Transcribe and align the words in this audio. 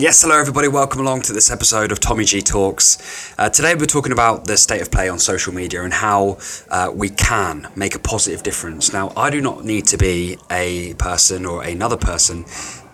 Yes, 0.00 0.22
hello 0.22 0.40
everybody. 0.40 0.66
Welcome 0.66 1.02
along 1.02 1.20
to 1.22 1.34
this 1.34 1.50
episode 1.50 1.92
of 1.92 2.00
Tommy 2.00 2.24
G 2.24 2.40
Talks. 2.40 3.34
Uh, 3.36 3.50
today 3.50 3.74
we're 3.74 3.84
talking 3.84 4.12
about 4.12 4.46
the 4.46 4.56
state 4.56 4.80
of 4.80 4.90
play 4.90 5.10
on 5.10 5.18
social 5.18 5.52
media 5.52 5.82
and 5.82 5.92
how 5.92 6.38
uh, 6.70 6.90
we 6.90 7.10
can 7.10 7.68
make 7.76 7.94
a 7.94 7.98
positive 7.98 8.42
difference. 8.42 8.94
Now, 8.94 9.12
I 9.14 9.28
do 9.28 9.42
not 9.42 9.62
need 9.62 9.84
to 9.88 9.98
be 9.98 10.38
a 10.50 10.94
person 10.94 11.44
or 11.44 11.62
another 11.62 11.98
person 11.98 12.46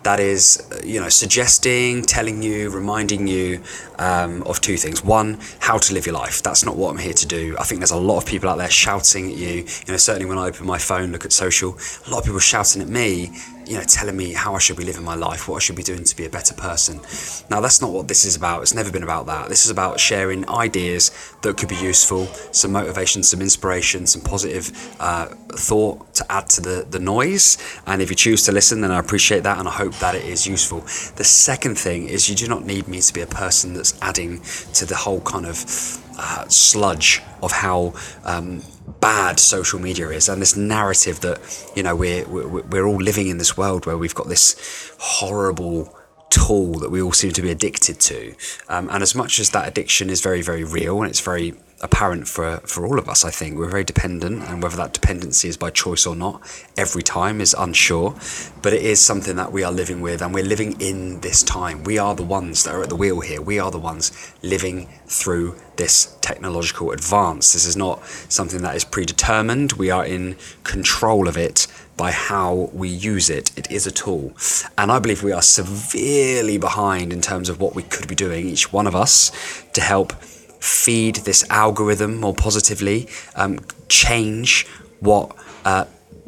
that 0.03 0.19
is, 0.19 0.67
uh, 0.69 0.81
you 0.85 0.99
know, 0.99 1.07
suggesting, 1.07 2.01
telling 2.01 2.41
you, 2.41 2.69
reminding 2.71 3.25
you 3.25 3.61
um, 3.99 4.43
of 4.43 4.59
two 4.59 4.75
things. 4.75 5.01
One, 5.01 5.39
how 5.59 5.77
to 5.77 5.93
live 5.93 6.05
your 6.05 6.15
life. 6.15 6.43
That's 6.43 6.65
not 6.65 6.75
what 6.75 6.91
I'm 6.91 6.97
here 6.97 7.13
to 7.13 7.25
do. 7.25 7.55
I 7.57 7.63
think 7.63 7.79
there's 7.79 7.91
a 7.91 7.97
lot 7.97 8.17
of 8.17 8.25
people 8.25 8.49
out 8.49 8.57
there 8.57 8.69
shouting 8.69 9.31
at 9.31 9.37
you. 9.37 9.63
You 9.63 9.93
know, 9.93 9.97
certainly 9.97 10.25
when 10.25 10.37
I 10.37 10.47
open 10.47 10.67
my 10.67 10.77
phone, 10.77 11.13
look 11.13 11.23
at 11.23 11.31
social, 11.31 11.77
a 12.05 12.09
lot 12.09 12.19
of 12.19 12.25
people 12.25 12.39
shouting 12.39 12.81
at 12.81 12.89
me 12.89 13.31
you 13.67 13.75
know, 13.75 13.83
telling 13.83 14.15
me 14.15 14.33
how 14.33 14.55
I 14.55 14.59
should 14.59 14.77
be 14.77 14.85
living 14.85 15.03
my 15.03 15.15
life, 15.15 15.47
what 15.47 15.57
I 15.57 15.59
should 15.59 15.75
be 15.75 15.83
doing 15.83 16.03
to 16.03 16.15
be 16.15 16.25
a 16.25 16.29
better 16.29 16.53
person. 16.53 17.01
Now, 17.49 17.59
that's 17.59 17.81
not 17.81 17.91
what 17.91 18.07
this 18.07 18.23
is 18.25 18.35
about. 18.35 18.61
It's 18.61 18.73
never 18.73 18.91
been 18.91 19.03
about 19.03 19.25
that. 19.25 19.49
This 19.49 19.65
is 19.65 19.71
about 19.71 19.99
sharing 19.99 20.47
ideas 20.49 21.11
that 21.41 21.57
could 21.57 21.69
be 21.69 21.75
useful, 21.75 22.27
some 22.51 22.71
motivation, 22.71 23.23
some 23.23 23.41
inspiration, 23.41 24.07
some 24.07 24.21
positive 24.21 24.71
uh, 24.99 25.27
thought 25.49 26.13
to 26.15 26.31
add 26.31 26.49
to 26.49 26.61
the, 26.61 26.87
the 26.89 26.99
noise. 26.99 27.57
And 27.85 28.01
if 28.01 28.09
you 28.09 28.15
choose 28.15 28.43
to 28.45 28.51
listen, 28.51 28.81
then 28.81 28.91
I 28.91 28.99
appreciate 28.99 29.43
that 29.43 29.59
and 29.59 29.67
I 29.67 29.71
hope 29.71 29.95
that 29.95 30.15
it 30.15 30.25
is 30.25 30.47
useful. 30.47 30.81
The 31.15 31.23
second 31.25 31.77
thing 31.77 32.07
is 32.07 32.29
you 32.29 32.35
do 32.35 32.47
not 32.47 32.65
need 32.65 32.87
me 32.87 33.01
to 33.01 33.13
be 33.13 33.21
a 33.21 33.27
person 33.27 33.73
that's 33.73 33.99
adding 34.01 34.41
to 34.73 34.85
the 34.85 34.95
whole 34.95 35.21
kind 35.21 35.45
of 35.45 35.65
uh, 36.17 36.47
sludge 36.47 37.21
of 37.43 37.51
how 37.51 37.93
um, 38.25 38.61
bad 38.87 39.39
social 39.39 39.79
media 39.79 40.09
is 40.09 40.29
and 40.29 40.41
this 40.41 40.55
narrative 40.55 41.19
that 41.19 41.39
you 41.75 41.83
know 41.83 41.95
we're, 41.95 42.25
we're 42.27 42.63
we're 42.63 42.85
all 42.85 42.97
living 42.97 43.27
in 43.27 43.37
this 43.37 43.57
world 43.57 43.85
where 43.85 43.97
we've 43.97 44.15
got 44.15 44.27
this 44.27 44.93
horrible 44.99 45.93
tool 46.29 46.73
that 46.73 46.89
we 46.89 47.01
all 47.01 47.11
seem 47.11 47.31
to 47.31 47.41
be 47.41 47.49
addicted 47.49 47.99
to. 47.99 48.35
Um, 48.67 48.89
and 48.91 49.01
as 49.01 49.15
much 49.15 49.39
as 49.39 49.51
that 49.51 49.67
addiction 49.67 50.09
is 50.09 50.21
very 50.21 50.41
very 50.41 50.63
real 50.63 51.01
and 51.01 51.09
it's 51.09 51.19
very 51.19 51.53
apparent 51.81 52.27
for 52.27 52.57
for 52.65 52.85
all 52.85 52.99
of 52.99 53.07
us 53.07 53.23
I 53.23 53.29
think. 53.29 53.57
We're 53.57 53.69
very 53.69 53.83
dependent 53.83 54.43
and 54.43 54.63
whether 54.63 54.77
that 54.77 54.93
dependency 54.93 55.47
is 55.47 55.57
by 55.57 55.69
choice 55.69 56.05
or 56.05 56.15
not 56.15 56.41
every 56.77 57.03
time 57.03 57.41
is 57.41 57.55
unsure. 57.57 58.15
But 58.61 58.73
it 58.73 58.81
is 58.81 58.99
something 59.01 59.35
that 59.35 59.51
we 59.51 59.63
are 59.63 59.71
living 59.71 60.01
with 60.01 60.21
and 60.21 60.33
we're 60.33 60.43
living 60.43 60.79
in 60.81 61.21
this 61.21 61.43
time. 61.43 61.83
We 61.83 61.97
are 61.97 62.15
the 62.15 62.23
ones 62.23 62.63
that 62.63 62.73
are 62.75 62.83
at 62.83 62.89
the 62.89 62.95
wheel 62.95 63.19
here. 63.21 63.41
We 63.41 63.59
are 63.59 63.71
the 63.71 63.79
ones 63.79 64.33
living 64.41 64.87
through 65.05 65.55
this 65.77 66.17
technological 66.21 66.91
advance. 66.91 67.53
This 67.53 67.65
is 67.65 67.77
not 67.77 68.05
something 68.29 68.61
that 68.63 68.75
is 68.75 68.83
predetermined. 68.83 69.73
We 69.73 69.91
are 69.91 70.05
in 70.05 70.35
control 70.63 71.27
of 71.27 71.37
it 71.37 71.67
by 71.95 72.11
how 72.11 72.69
we 72.73 72.89
use 72.89 73.29
it. 73.29 73.51
It 73.57 73.71
is 73.71 73.87
a 73.87 73.91
tool. 73.91 74.33
And 74.77 74.91
I 74.91 74.99
believe 74.99 75.23
we 75.23 75.31
are 75.31 75.41
severely 75.41 76.57
behind 76.57 77.11
in 77.11 77.21
terms 77.21 77.49
of 77.49 77.59
what 77.59 77.75
we 77.75 77.83
could 77.83 78.07
be 78.07 78.15
doing, 78.15 78.47
each 78.47 78.71
one 78.71 78.87
of 78.87 78.95
us, 78.95 79.31
to 79.73 79.81
help 79.81 80.13
feed 80.59 81.17
this 81.17 81.47
algorithm 81.49 82.19
more 82.19 82.33
positively, 82.33 83.07
um, 83.35 83.59
change 83.89 84.65
what 84.99 85.35
uh, 85.65 85.85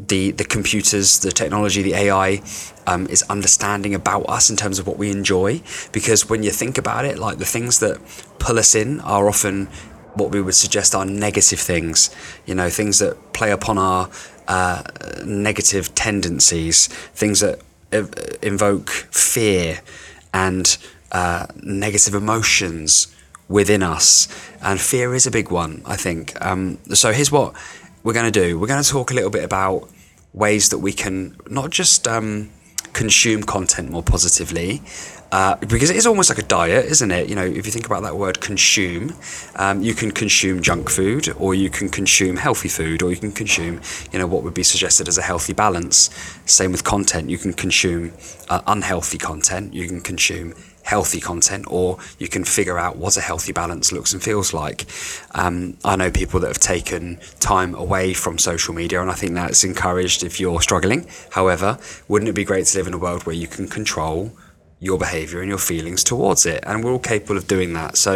the 0.08 0.32
the 0.32 0.46
computers, 0.46 1.20
the 1.20 1.32
technology, 1.32 1.82
the 1.82 1.94
AI 1.94 2.42
um, 2.88 3.08
is 3.08 3.24
understanding 3.24 3.94
about 3.94 4.30
us 4.30 4.50
in 4.50 4.56
terms 4.56 4.80
of 4.80 4.88
what 4.88 4.98
we 4.98 5.12
enjoy. 5.12 5.62
Because 5.92 6.30
when 6.30 6.44
you 6.44 6.52
think 6.52 6.78
about 6.78 7.06
it, 7.06 7.20
like 7.20 7.38
the 7.38 7.46
things 7.46 7.80
that 7.80 8.00
pull 8.40 8.58
us 8.58 8.76
in 8.76 9.00
are 9.02 9.28
often 9.28 9.68
what 10.16 10.32
we 10.32 10.42
would 10.42 10.56
suggest 10.56 10.96
are 10.96 11.06
negative 11.06 11.60
things. 11.60 12.10
You 12.46 12.56
know, 12.56 12.70
things 12.70 13.00
that 13.00 13.34
play 13.34 13.52
upon 13.52 13.78
our 13.78 14.10
uh, 14.48 14.84
negative 15.26 15.94
tendencies, 15.96 16.88
things 16.88 17.42
that 17.42 17.60
ev- 17.92 18.14
invoke 18.42 18.90
fear 18.90 19.82
and 20.34 20.78
uh, 21.12 21.48
negative 21.62 22.14
emotions 22.14 23.16
within 23.50 23.84
us. 23.84 24.28
And 24.62 24.80
fear 24.80 25.14
is 25.14 25.26
a 25.26 25.32
big 25.32 25.52
one, 25.52 25.82
I 25.86 25.98
think. 25.98 26.34
Um, 26.46 26.78
so 26.94 27.12
here's 27.12 27.32
what 27.32 27.54
we're 28.04 28.14
going 28.14 28.32
to 28.32 28.40
do 28.40 28.58
we're 28.58 28.68
going 28.68 28.82
to 28.82 28.90
talk 28.90 29.12
a 29.12 29.14
little 29.14 29.30
bit 29.30 29.44
about 29.44 29.90
ways 30.34 30.70
that 30.70 30.78
we 30.78 30.94
can 30.94 31.36
not 31.50 31.72
just 31.72 32.08
um, 32.08 32.50
consume 32.94 33.44
content 33.44 33.90
more 33.90 34.04
positively. 34.04 34.82
Uh, 35.32 35.56
because 35.58 35.92
it 35.92 35.96
is 35.96 36.08
almost 36.08 36.28
like 36.28 36.40
a 36.40 36.48
diet, 36.48 36.86
isn't 36.86 37.12
it? 37.12 37.30
You 37.30 37.36
know, 37.36 37.46
if 37.46 37.64
you 37.68 37.72
think 37.72 37.86
about 37.86 38.02
that 38.02 38.18
word 38.18 38.42
consume, 38.42 39.14
um, 39.58 39.80
you 39.80 39.94
can 39.94 40.10
consume 40.10 40.60
junk 40.60 40.90
food, 40.90 41.30
or 41.38 41.54
you 41.54 41.70
can 41.70 41.88
consume 41.88 42.36
healthy 42.36 42.68
food, 42.68 43.04
or 43.04 43.12
you 43.12 43.18
can 43.18 43.32
consume, 43.32 43.80
you 44.12 44.18
know, 44.18 44.26
what 44.26 44.42
would 44.42 44.56
be 44.56 44.64
suggested 44.64 45.08
as 45.08 45.20
a 45.20 45.22
healthy 45.22 45.54
balance. 45.54 46.10
Same 46.48 46.72
with 46.72 46.84
content, 46.84 47.30
you 47.30 47.38
can 47.38 47.54
consume 47.54 48.12
uh, 48.50 48.62
unhealthy 48.66 49.20
content, 49.20 49.72
you 49.72 49.88
can 49.88 50.02
consume 50.02 50.56
healthy 50.90 51.20
content, 51.20 51.66
or 51.70 52.00
you 52.18 52.28
can 52.28 52.44
figure 52.44 52.80
out 52.80 52.98
what 52.98 53.16
a 53.16 53.22
healthy 53.22 53.54
balance 53.54 53.92
looks 53.92 54.12
and 54.12 54.24
feels 54.24 54.54
like. 54.54 54.88
Um, 55.36 55.78
I 55.86 55.96
know 55.96 56.10
people 56.10 56.40
that 56.40 56.48
have 56.48 56.60
taken 56.60 57.20
time 57.40 57.76
away 57.76 58.14
from 58.16 58.40
social 58.40 58.74
media, 58.74 59.00
and 59.00 59.12
I 59.12 59.14
think 59.14 59.34
that's 59.36 59.64
encouraged 59.64 60.24
if 60.24 60.40
you're 60.40 60.62
struggling. 60.62 61.08
However, 61.32 61.78
wouldn't 62.08 62.30
it 62.30 62.34
be 62.34 62.44
great 62.44 62.66
to 62.66 62.78
live 62.78 62.88
in 62.88 62.96
a 62.96 62.98
world 62.98 63.26
where 63.28 63.36
you 63.36 63.48
can 63.48 63.68
control 63.68 64.32
your 64.80 64.98
behavior 64.98 65.42
and 65.42 65.50
your 65.50 65.60
feelings 65.60 66.04
towards 66.04 66.48
it? 66.48 66.64
And 66.66 66.84
we're 66.84 66.92
all 66.92 67.00
capable 67.14 67.38
of 67.38 67.46
doing 67.46 67.74
that. 67.74 67.96
So 67.96 68.14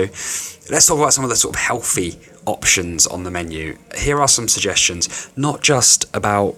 let's 0.72 0.88
talk 0.88 0.98
about 0.98 1.14
some 1.14 1.24
of 1.24 1.30
the 1.30 1.36
sort 1.36 1.56
of 1.56 1.62
healthy 1.62 2.20
options 2.48 3.06
on 3.06 3.24
the 3.24 3.32
menu. 3.32 3.78
Here 3.96 4.20
are 4.20 4.28
some 4.28 4.48
suggestions, 4.48 5.32
not 5.36 5.62
just 5.62 6.06
about 6.16 6.56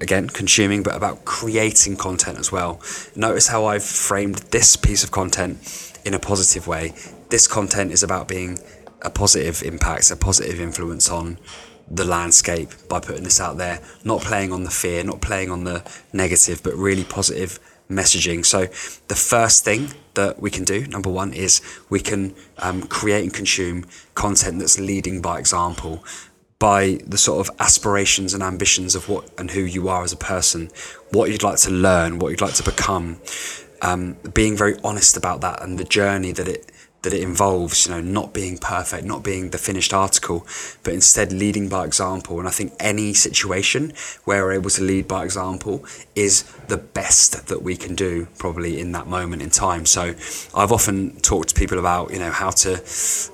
again 0.00 0.28
consuming 0.28 0.82
but 0.82 0.94
about 0.94 1.24
creating 1.24 1.96
content 1.96 2.38
as 2.38 2.50
well. 2.50 2.80
Notice 3.14 3.48
how 3.48 3.66
i've 3.66 3.84
framed 3.84 4.36
this 4.50 4.76
piece 4.76 5.04
of 5.04 5.10
content 5.10 5.92
in 6.04 6.14
a 6.14 6.18
positive 6.18 6.66
way. 6.66 6.94
This 7.30 7.46
content 7.46 7.92
is 7.92 8.02
about 8.02 8.28
being 8.28 8.58
a 9.02 9.10
positive 9.10 9.62
impact 9.62 10.10
a 10.10 10.16
positive 10.16 10.60
influence 10.60 11.10
on 11.10 11.38
the 11.90 12.04
landscape 12.04 12.70
by 12.88 13.00
putting 13.00 13.24
this 13.24 13.40
out 13.40 13.58
there. 13.58 13.80
Not 14.04 14.22
playing 14.22 14.52
on 14.52 14.64
the 14.64 14.70
fear 14.70 15.04
not 15.04 15.20
playing 15.20 15.50
on 15.50 15.64
the 15.64 15.84
negative 16.12 16.62
but 16.62 16.74
really 16.74 17.04
positive 17.04 17.58
messaging. 17.90 18.44
So 18.44 18.66
the 19.08 19.14
first 19.14 19.64
thing 19.64 19.92
that 20.14 20.40
we 20.40 20.50
can 20.50 20.64
do 20.64 20.86
number 20.86 21.10
one 21.10 21.32
is 21.32 21.60
we 21.88 22.00
can 22.00 22.34
um, 22.58 22.82
create 22.82 23.22
and 23.22 23.32
consume 23.32 23.84
content 24.14 24.58
that's 24.58 24.78
leading 24.78 25.20
by 25.20 25.38
example 25.38 26.04
by 26.62 26.96
the 27.04 27.18
sort 27.18 27.40
of 27.40 27.52
aspirations 27.58 28.34
and 28.34 28.40
ambitions 28.40 28.94
of 28.94 29.08
what 29.08 29.28
and 29.36 29.50
who 29.50 29.62
you 29.62 29.88
are 29.88 30.04
as 30.04 30.12
a 30.12 30.16
person, 30.16 30.70
what 31.10 31.28
you'd 31.28 31.42
like 31.42 31.58
to 31.58 31.72
learn, 31.72 32.20
what 32.20 32.28
you'd 32.28 32.40
like 32.40 32.54
to 32.54 32.62
become, 32.62 33.20
um, 33.82 34.16
being 34.32 34.56
very 34.56 34.76
honest 34.84 35.16
about 35.16 35.40
that 35.40 35.60
and 35.60 35.76
the 35.76 35.82
journey 35.82 36.30
that 36.30 36.46
it 36.46 36.70
that 37.02 37.12
it 37.12 37.20
involves, 37.20 37.86
you 37.86 37.92
know, 37.92 38.00
not 38.00 38.32
being 38.32 38.56
perfect, 38.56 39.04
not 39.04 39.24
being 39.24 39.50
the 39.50 39.58
finished 39.58 39.92
article, 39.92 40.46
but 40.84 40.94
instead 40.94 41.32
leading 41.32 41.68
by 41.68 41.84
example. 41.84 42.38
And 42.38 42.46
I 42.46 42.52
think 42.52 42.72
any 42.78 43.12
situation 43.12 43.92
where 44.24 44.44
we're 44.44 44.52
able 44.52 44.70
to 44.70 44.82
lead 44.82 45.08
by 45.08 45.24
example 45.24 45.84
is 46.14 46.44
the 46.68 46.76
best 46.76 47.48
that 47.48 47.62
we 47.62 47.76
can 47.76 47.96
do 47.96 48.28
probably 48.38 48.78
in 48.78 48.92
that 48.92 49.08
moment 49.08 49.42
in 49.42 49.50
time. 49.50 49.84
So 49.84 50.14
I've 50.54 50.72
often 50.72 51.16
talked 51.20 51.48
to 51.50 51.54
people 51.54 51.78
about, 51.78 52.12
you 52.12 52.20
know, 52.20 52.30
how 52.30 52.50
to 52.50 52.80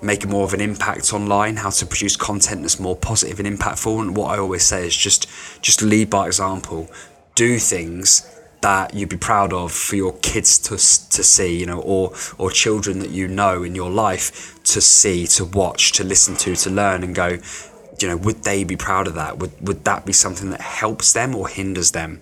make 0.03 0.27
more 0.27 0.45
of 0.45 0.55
an 0.55 0.61
impact 0.61 1.13
online, 1.13 1.57
how 1.57 1.71
to 1.71 1.87
produce 1.87 2.17
content 2.17 2.63
that's 2.63 2.81
more 2.81 2.97
positive 2.97 3.39
and 3.39 3.59
impactful. 3.59 4.01
And 4.01 4.17
what 4.17 4.31
I 4.31 4.39
always 4.39 4.65
say 4.65 4.87
is 4.87 4.97
just 4.97 5.29
just 5.61 5.83
lead 5.83 6.09
by 6.09 6.27
example. 6.27 6.91
Do 7.35 7.59
things 7.59 8.27
that 8.61 8.95
you'd 8.95 9.09
be 9.09 9.17
proud 9.17 9.53
of 9.53 9.73
for 9.73 9.97
your 9.97 10.13
kids 10.19 10.59
to, 10.59 10.71
to 10.71 11.23
see, 11.23 11.59
you 11.59 11.67
know, 11.67 11.81
or, 11.81 12.13
or 12.39 12.51
children 12.51 12.99
that 13.01 13.11
you 13.11 13.29
know 13.29 13.63
in 13.63 13.75
your 13.75 13.91
life 13.91 14.63
to 14.65 14.81
see, 14.81 15.27
to 15.29 15.45
watch, 15.45 15.93
to 15.93 16.05
listen 16.05 16.37
to, 16.37 16.57
to 16.57 16.71
learn 16.71 17.05
and 17.05 17.15
go, 17.15 17.39
you 18.01 18.09
know, 18.09 18.17
would 18.17 18.45
they 18.45 18.65
be 18.65 18.77
proud 18.77 19.07
of 19.07 19.15
that? 19.15 19.39
Would, 19.39 19.67
would 19.67 19.85
that 19.85 20.07
be 20.07 20.13
something 20.13 20.51
that 20.51 20.61
helps 20.61 21.13
them 21.13 21.35
or 21.35 21.49
hinders 21.49 21.93
them? 21.93 22.21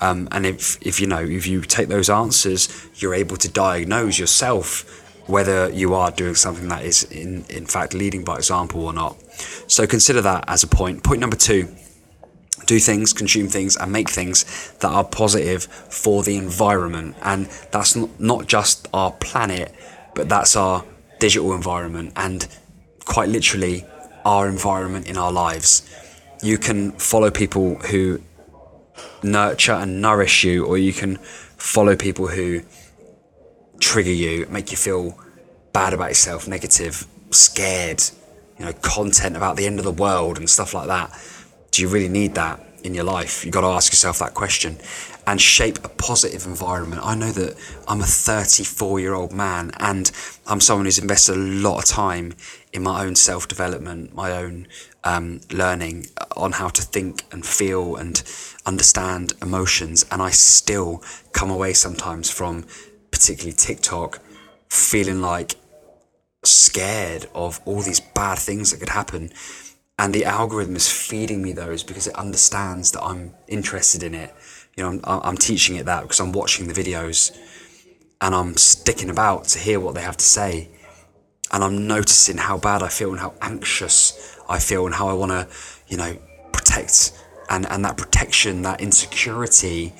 Um, 0.00 0.28
and 0.32 0.44
if, 0.46 0.78
if, 0.86 1.00
you 1.00 1.06
know, 1.06 1.22
if 1.22 1.46
you 1.46 1.62
take 1.62 1.88
those 1.88 2.10
answers, 2.10 2.88
you're 2.96 3.14
able 3.14 3.36
to 3.38 3.48
diagnose 3.48 4.18
yourself 4.18 5.00
whether 5.26 5.70
you 5.70 5.94
are 5.94 6.10
doing 6.10 6.34
something 6.34 6.68
that 6.68 6.84
is 6.84 7.04
in, 7.04 7.44
in 7.48 7.66
fact 7.66 7.94
leading 7.94 8.24
by 8.24 8.36
example 8.36 8.84
or 8.84 8.92
not. 8.92 9.16
So 9.70 9.86
consider 9.86 10.20
that 10.22 10.44
as 10.48 10.62
a 10.62 10.66
point. 10.66 11.02
Point 11.02 11.20
number 11.20 11.36
two, 11.36 11.74
do 12.66 12.78
things, 12.78 13.12
consume 13.12 13.48
things, 13.48 13.76
and 13.76 13.92
make 13.92 14.08
things 14.08 14.72
that 14.80 14.88
are 14.88 15.04
positive 15.04 15.64
for 15.64 16.22
the 16.22 16.36
environment. 16.36 17.16
And 17.22 17.46
that's 17.70 17.96
not 18.18 18.46
just 18.46 18.88
our 18.92 19.12
planet, 19.12 19.74
but 20.14 20.28
that's 20.28 20.56
our 20.56 20.84
digital 21.18 21.54
environment 21.54 22.12
and 22.16 22.46
quite 23.04 23.28
literally 23.28 23.84
our 24.24 24.48
environment 24.48 25.06
in 25.06 25.16
our 25.16 25.32
lives. 25.32 25.88
You 26.42 26.58
can 26.58 26.92
follow 26.92 27.30
people 27.30 27.76
who 27.76 28.20
nurture 29.22 29.72
and 29.72 30.00
nourish 30.00 30.44
you, 30.44 30.64
or 30.66 30.78
you 30.78 30.92
can 30.92 31.16
follow 31.16 31.96
people 31.96 32.28
who 32.28 32.62
trigger 33.80 34.10
you, 34.10 34.46
make 34.50 34.70
you 34.70 34.76
feel 34.76 35.18
bad 35.72 35.92
about 35.92 36.08
yourself, 36.08 36.46
negative, 36.46 37.06
scared, 37.30 38.02
you 38.58 38.64
know, 38.64 38.72
content 38.74 39.36
about 39.36 39.56
the 39.56 39.66
end 39.66 39.78
of 39.78 39.84
the 39.84 39.92
world 39.92 40.38
and 40.38 40.48
stuff 40.48 40.74
like 40.74 40.86
that 40.86 41.10
do 41.74 41.82
you 41.82 41.88
really 41.88 42.08
need 42.08 42.34
that? 42.36 42.60
in 42.84 42.94
your 42.94 43.04
life? 43.04 43.44
You've 43.44 43.54
got 43.54 43.62
to 43.62 43.68
ask 43.68 43.92
yourself 43.92 44.18
that 44.18 44.34
question 44.34 44.76
and 45.26 45.40
shape 45.40 45.78
a 45.84 45.88
positive 45.88 46.44
environment. 46.46 47.00
I 47.02 47.14
know 47.14 47.32
that 47.32 47.56
I'm 47.88 48.02
a 48.02 48.04
34 48.04 49.00
year 49.00 49.14
old 49.14 49.32
man 49.32 49.72
and 49.80 50.12
I'm 50.46 50.60
someone 50.60 50.84
who's 50.84 50.98
invested 50.98 51.34
a 51.34 51.38
lot 51.38 51.78
of 51.78 51.86
time 51.86 52.34
in 52.74 52.82
my 52.82 53.02
own 53.04 53.16
self 53.16 53.48
development, 53.48 54.14
my 54.14 54.32
own 54.32 54.68
um, 55.02 55.40
learning 55.50 56.08
on 56.36 56.52
how 56.52 56.68
to 56.68 56.82
think 56.82 57.24
and 57.32 57.44
feel 57.44 57.96
and 57.96 58.22
understand 58.66 59.32
emotions. 59.40 60.04
And 60.10 60.20
I 60.20 60.28
still 60.30 61.02
come 61.32 61.50
away 61.50 61.72
sometimes 61.72 62.30
from 62.30 62.66
particularly 63.10 63.56
TikTok 63.56 64.20
feeling 64.68 65.22
like 65.22 65.54
scared 66.44 67.26
of 67.34 67.60
all 67.64 67.80
these 67.80 68.00
bad 68.00 68.38
things 68.38 68.72
that 68.72 68.80
could 68.80 68.90
happen. 68.90 69.30
And 69.98 70.12
the 70.12 70.24
algorithm 70.24 70.74
is 70.74 70.90
feeding 70.90 71.42
me 71.42 71.52
those 71.52 71.84
because 71.84 72.06
it 72.06 72.14
understands 72.16 72.92
that 72.92 73.02
I'm 73.02 73.34
interested 73.46 74.02
in 74.02 74.14
it. 74.14 74.34
You 74.76 74.82
know, 74.84 75.00
I'm, 75.04 75.20
I'm 75.22 75.36
teaching 75.36 75.76
it 75.76 75.86
that 75.86 76.02
because 76.02 76.18
I'm 76.18 76.32
watching 76.32 76.66
the 76.66 76.74
videos 76.74 77.36
and 78.20 78.34
I'm 78.34 78.56
sticking 78.56 79.10
about 79.10 79.44
to 79.48 79.58
hear 79.58 79.78
what 79.78 79.94
they 79.94 80.02
have 80.02 80.16
to 80.16 80.24
say. 80.24 80.70
And 81.52 81.62
I'm 81.62 81.86
noticing 81.86 82.38
how 82.38 82.58
bad 82.58 82.82
I 82.82 82.88
feel 82.88 83.10
and 83.10 83.20
how 83.20 83.34
anxious 83.40 84.36
I 84.48 84.58
feel 84.58 84.86
and 84.86 84.94
how 84.94 85.08
I 85.08 85.12
want 85.12 85.30
to, 85.30 85.46
you 85.86 85.96
know, 85.96 86.16
protect. 86.52 87.12
And, 87.48 87.66
and 87.70 87.84
that 87.84 87.96
protection, 87.96 88.62
that 88.62 88.80
insecurity 88.80 89.92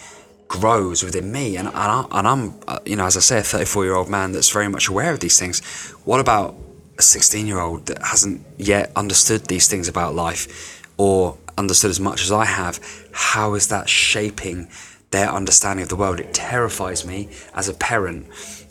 grows 0.49 1.05
within 1.05 1.31
me. 1.31 1.56
And, 1.56 1.69
and, 1.69 1.76
I, 1.76 2.06
and 2.11 2.26
I'm, 2.26 2.55
uh, 2.67 2.79
you 2.85 2.96
know, 2.96 3.05
as 3.05 3.17
I 3.17 3.20
say, 3.20 3.38
a 3.38 3.43
34 3.43 3.85
year 3.85 3.94
old 3.94 4.08
man 4.08 4.32
that's 4.32 4.50
very 4.50 4.69
much 4.69 4.88
aware 4.88 5.12
of 5.12 5.20
these 5.20 5.38
things. 5.38 5.61
What 6.05 6.19
about 6.19 6.56
a 6.99 7.02
16 7.02 7.46
year 7.46 7.58
old 7.58 7.87
that 7.87 8.02
hasn't 8.02 8.44
yet 8.58 8.93
understood 8.96 9.46
these 9.46 9.69
things 9.69 9.88
about 9.88 10.14
life 10.14 10.82
or 10.96 11.37
understood 11.58 11.91
as 11.91 12.00
much 12.00 12.23
as 12.23 12.32
I 12.32 12.44
have? 12.44 12.81
How 13.12 13.55
is 13.55 13.69
that 13.69 13.88
shaping 13.88 14.69
their 15.11 15.29
understanding 15.29 15.82
of 15.82 15.88
the 15.88 15.96
world? 15.96 16.20
It 16.20 16.35
terrifies 16.35 17.06
me 17.06 17.29
as 17.55 17.69
a 17.69 17.75
parent. 17.75 18.26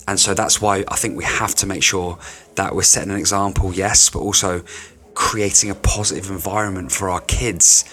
And 0.08 0.20
so 0.20 0.34
that's 0.34 0.62
why 0.62 0.84
I 0.88 0.96
think 0.96 1.18
we 1.18 1.24
have 1.24 1.56
to 1.56 1.66
make 1.66 1.84
sure 1.84 2.18
that 2.56 2.76
we're 2.76 2.84
setting 2.84 3.12
an 3.12 3.18
example, 3.18 3.74
yes, 3.74 4.10
but 4.10 4.20
also 4.20 4.64
creating 5.14 5.70
a 5.70 5.76
positive 5.76 6.30
environment 6.30 6.92
for 6.92 7.10
our 7.10 7.22
kids 7.22 7.86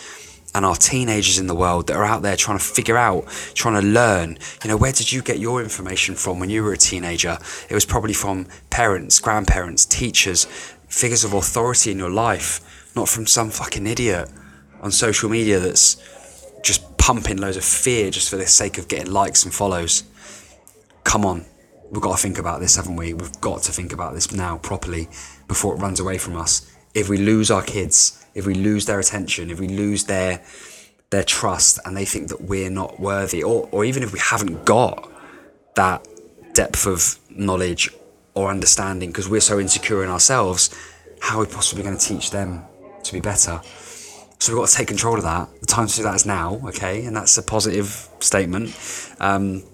and 0.54 0.64
our 0.64 0.74
teenagers 0.74 1.38
in 1.38 1.46
the 1.46 1.54
world 1.54 1.86
that 1.86 1.96
are 1.96 2.04
out 2.04 2.22
there 2.22 2.36
trying 2.36 2.58
to 2.58 2.64
figure 2.64 2.96
out, 2.96 3.26
trying 3.54 3.80
to 3.80 3.86
learn. 3.86 4.36
You 4.64 4.70
know, 4.70 4.76
where 4.76 4.92
did 4.92 5.12
you 5.12 5.22
get 5.22 5.38
your 5.38 5.62
information 5.62 6.14
from 6.14 6.40
when 6.40 6.50
you 6.50 6.62
were 6.62 6.72
a 6.72 6.78
teenager? 6.78 7.38
It 7.68 7.74
was 7.74 7.84
probably 7.84 8.14
from 8.14 8.46
parents, 8.68 9.20
grandparents, 9.20 9.84
teachers, 9.84 10.46
figures 10.88 11.24
of 11.24 11.32
authority 11.32 11.92
in 11.92 11.98
your 11.98 12.10
life, 12.10 12.92
not 12.96 13.08
from 13.08 13.26
some 13.26 13.50
fucking 13.50 13.86
idiot 13.86 14.28
on 14.82 14.90
social 14.90 15.28
media 15.28 15.60
that's 15.60 15.96
just 16.62 16.96
pumping 16.98 17.38
loads 17.38 17.56
of 17.56 17.64
fear 17.64 18.10
just 18.10 18.28
for 18.28 18.36
the 18.36 18.46
sake 18.46 18.76
of 18.76 18.88
getting 18.88 19.12
likes 19.12 19.44
and 19.44 19.54
follows. 19.54 20.04
Come 21.04 21.24
on, 21.24 21.44
we've 21.90 22.02
got 22.02 22.16
to 22.16 22.22
think 22.22 22.38
about 22.38 22.60
this, 22.60 22.76
haven't 22.76 22.96
we? 22.96 23.14
We've 23.14 23.40
got 23.40 23.62
to 23.62 23.72
think 23.72 23.92
about 23.92 24.14
this 24.14 24.32
now 24.32 24.58
properly 24.58 25.08
before 25.48 25.74
it 25.74 25.78
runs 25.78 26.00
away 26.00 26.18
from 26.18 26.36
us. 26.36 26.70
If 26.94 27.08
we 27.08 27.18
lose 27.18 27.50
our 27.50 27.62
kids, 27.62 28.19
if 28.34 28.46
we 28.46 28.54
lose 28.54 28.86
their 28.86 28.98
attention, 29.00 29.50
if 29.50 29.60
we 29.60 29.68
lose 29.68 30.04
their 30.04 30.42
their 31.10 31.24
trust 31.24 31.78
and 31.84 31.96
they 31.96 32.04
think 32.04 32.28
that 32.28 32.40
we're 32.40 32.70
not 32.70 33.00
worthy, 33.00 33.42
or, 33.42 33.68
or 33.72 33.84
even 33.84 34.02
if 34.02 34.12
we 34.12 34.20
haven't 34.20 34.64
got 34.64 35.10
that 35.74 36.06
depth 36.54 36.86
of 36.86 37.18
knowledge 37.28 37.90
or 38.34 38.48
understanding 38.48 39.10
because 39.10 39.28
we're 39.28 39.40
so 39.40 39.58
insecure 39.58 40.04
in 40.04 40.10
ourselves, 40.10 40.70
how 41.20 41.38
are 41.38 41.46
we 41.46 41.52
possibly 41.52 41.82
going 41.82 41.96
to 41.96 42.04
teach 42.04 42.30
them 42.30 42.62
to 43.02 43.12
be 43.12 43.20
better? 43.20 43.60
So 44.38 44.52
we've 44.52 44.60
got 44.62 44.68
to 44.68 44.76
take 44.76 44.88
control 44.88 45.16
of 45.16 45.24
that. 45.24 45.48
The 45.60 45.66
time 45.66 45.88
to 45.88 45.96
do 45.96 46.02
that 46.04 46.14
is 46.14 46.24
now, 46.24 46.60
okay? 46.68 47.04
And 47.04 47.14
that's 47.16 47.36
a 47.36 47.42
positive 47.42 48.08
statement. 48.20 48.74
Um, 49.18 49.64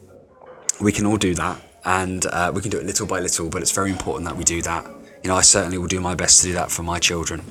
we 0.80 0.90
can 0.90 1.06
all 1.06 1.18
do 1.18 1.34
that 1.34 1.60
and 1.84 2.26
uh, 2.26 2.50
we 2.54 2.62
can 2.62 2.70
do 2.70 2.78
it 2.78 2.84
little 2.84 3.06
by 3.06 3.20
little, 3.20 3.48
but 3.48 3.62
it's 3.62 3.72
very 3.72 3.90
important 3.90 4.24
that 4.24 4.36
we 4.36 4.42
do 4.42 4.62
that 4.62 4.86
you 5.26 5.32
know, 5.32 5.38
I 5.38 5.40
certainly 5.40 5.76
will 5.76 5.88
do 5.88 6.00
my 6.00 6.14
best 6.14 6.40
to 6.42 6.46
do 6.46 6.52
that 6.52 6.70
for 6.70 6.84
my 6.84 7.00
children. 7.00 7.42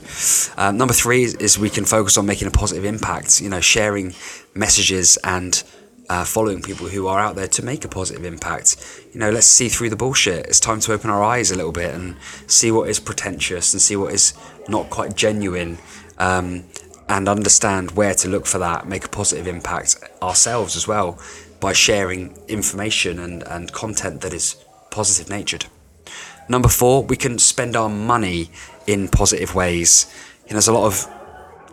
Um, 0.55 0.77
number 0.77 0.93
three 0.93 1.23
is, 1.23 1.59
we 1.59 1.69
can 1.69 1.83
focus 1.83 2.17
on 2.17 2.25
making 2.25 2.47
a 2.47 2.51
positive 2.51 2.85
impact, 2.85 3.41
you 3.41 3.49
know, 3.49 3.59
sharing 3.59 4.15
messages 4.53 5.17
and 5.25 5.61
uh, 6.07 6.23
following 6.23 6.61
people 6.61 6.87
who 6.87 7.07
are 7.07 7.19
out 7.19 7.35
there 7.35 7.49
to 7.49 7.65
make 7.65 7.83
a 7.83 7.89
positive 7.89 8.23
impact. 8.23 8.77
You 9.11 9.19
know, 9.19 9.29
let's 9.29 9.45
see 9.45 9.67
through 9.67 9.89
the 9.89 9.97
bullshit. 9.97 10.45
It's 10.45 10.61
time 10.61 10.79
to 10.79 10.93
open 10.93 11.09
our 11.09 11.21
eyes 11.21 11.51
a 11.51 11.57
little 11.57 11.73
bit 11.73 11.93
and 11.93 12.15
see 12.47 12.71
what 12.71 12.87
is 12.87 12.97
pretentious 12.97 13.73
and 13.73 13.81
see 13.81 13.97
what 13.97 14.13
is 14.13 14.33
not 14.69 14.89
quite 14.89 15.17
genuine. 15.17 15.77
Um, 16.17 16.63
and 17.09 17.27
understand 17.27 17.91
where 17.91 18.15
to 18.15 18.29
look 18.29 18.45
for 18.45 18.57
that, 18.59 18.87
make 18.87 19.03
a 19.03 19.09
positive 19.09 19.47
impact 19.47 19.97
ourselves 20.21 20.77
as 20.77 20.87
well 20.87 21.19
by 21.59 21.73
sharing 21.73 22.35
information 22.47 23.19
and, 23.19 23.43
and 23.43 23.73
content 23.73 24.21
that 24.21 24.33
is 24.33 24.55
positive 24.91 25.29
natured. 25.29 25.65
Number 26.47 26.69
four, 26.69 27.03
we 27.03 27.15
can 27.15 27.39
spend 27.39 27.75
our 27.75 27.89
money 27.89 28.51
in 28.87 29.07
positive 29.07 29.55
ways. 29.55 30.11
You 30.45 30.51
know, 30.51 30.53
there's 30.53 30.67
a 30.67 30.73
lot 30.73 30.85
of 30.85 31.11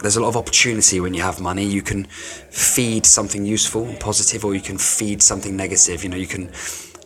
there's 0.00 0.16
a 0.16 0.20
lot 0.20 0.28
of 0.28 0.36
opportunity 0.36 0.98
when 0.98 1.14
you 1.14 1.22
have 1.22 1.40
money. 1.40 1.64
You 1.64 1.82
can 1.82 2.04
feed 2.04 3.06
something 3.06 3.44
useful 3.44 3.84
and 3.84 4.00
positive, 4.00 4.44
or 4.44 4.54
you 4.54 4.60
can 4.60 4.78
feed 4.78 5.22
something 5.22 5.56
negative. 5.56 6.02
You 6.02 6.10
know, 6.10 6.16
you 6.16 6.26
can 6.26 6.50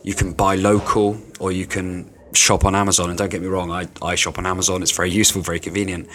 you 0.03 0.13
can 0.13 0.33
buy 0.33 0.55
local, 0.55 1.17
or 1.39 1.51
you 1.51 1.65
can 1.65 2.11
shop 2.33 2.65
on 2.65 2.75
Amazon. 2.75 3.09
And 3.09 3.17
don't 3.17 3.29
get 3.29 3.41
me 3.41 3.47
wrong, 3.47 3.71
I, 3.71 3.87
I 4.01 4.15
shop 4.15 4.37
on 4.37 4.45
Amazon. 4.45 4.81
It's 4.81 4.91
very 4.91 5.11
useful, 5.11 5.41
very 5.41 5.59
convenient. 5.59 6.07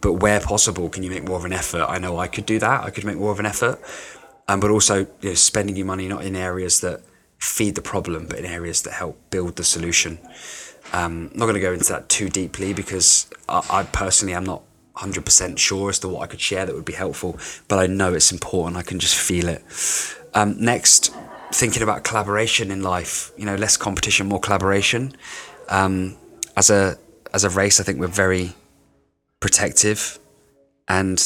But 0.00 0.14
where 0.14 0.40
possible, 0.40 0.88
can 0.88 1.02
you 1.02 1.10
make 1.10 1.24
more 1.24 1.36
of 1.36 1.44
an 1.44 1.52
effort? 1.52 1.86
I 1.88 1.98
know 1.98 2.18
I 2.18 2.28
could 2.28 2.46
do 2.46 2.58
that. 2.58 2.84
I 2.84 2.90
could 2.90 3.04
make 3.04 3.16
more 3.16 3.32
of 3.32 3.40
an 3.40 3.46
effort. 3.46 3.80
Um, 4.48 4.60
but 4.60 4.70
also, 4.70 5.06
you 5.20 5.30
know, 5.30 5.34
spending 5.34 5.76
your 5.76 5.86
money 5.86 6.06
not 6.08 6.24
in 6.24 6.36
areas 6.36 6.80
that 6.80 7.02
feed 7.38 7.74
the 7.74 7.82
problem, 7.82 8.26
but 8.26 8.38
in 8.38 8.44
areas 8.44 8.82
that 8.82 8.92
help 8.92 9.18
build 9.30 9.56
the 9.56 9.64
solution. 9.64 10.18
Um, 10.92 11.30
I'm 11.32 11.38
not 11.38 11.46
going 11.46 11.54
to 11.54 11.60
go 11.60 11.72
into 11.72 11.92
that 11.92 12.08
too 12.08 12.28
deeply 12.28 12.72
because 12.72 13.28
I, 13.48 13.62
I 13.70 13.82
personally 13.84 14.34
am 14.34 14.44
not 14.44 14.62
100% 14.96 15.58
sure 15.58 15.90
as 15.90 15.98
to 16.00 16.08
what 16.08 16.22
I 16.22 16.26
could 16.26 16.40
share 16.40 16.64
that 16.64 16.74
would 16.74 16.84
be 16.84 16.94
helpful, 16.94 17.38
but 17.68 17.78
I 17.78 17.86
know 17.86 18.14
it's 18.14 18.32
important. 18.32 18.76
I 18.76 18.82
can 18.82 18.98
just 18.98 19.14
feel 19.14 19.48
it. 19.48 19.62
Um, 20.34 20.56
next, 20.58 21.14
thinking 21.52 21.82
about 21.82 22.04
collaboration 22.04 22.70
in 22.70 22.82
life. 22.82 23.30
You 23.36 23.44
know, 23.44 23.56
less 23.56 23.76
competition, 23.76 24.26
more 24.26 24.40
collaboration. 24.40 25.14
Um, 25.68 26.16
as 26.56 26.70
a 26.70 26.98
as 27.34 27.44
a 27.44 27.50
race, 27.50 27.80
I 27.80 27.84
think 27.84 27.98
we're 27.98 28.06
very 28.06 28.54
protective 29.40 30.18
and 30.88 31.22